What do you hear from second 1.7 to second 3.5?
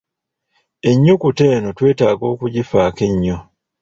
twetaaga okugifaako ennyo.